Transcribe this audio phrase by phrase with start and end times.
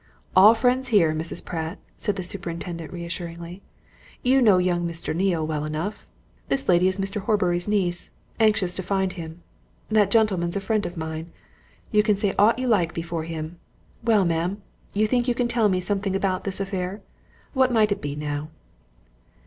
[0.35, 1.45] "All friends here, Mrs.
[1.45, 3.61] Pratt," said the superintendent reassuringly.
[4.23, 5.15] "You know young Mr.
[5.15, 6.07] Neale well enough.
[6.49, 7.21] This lady is Mr.
[7.21, 8.09] Horbury's niece
[8.39, 9.43] anxious to find him.
[9.91, 11.31] That gentleman's a friend of mine
[11.91, 13.59] you can say aught you like before him.
[14.03, 14.63] Well, ma'am!
[14.95, 17.01] you think you can tell me something about this affair?
[17.53, 18.49] What might it be, now?"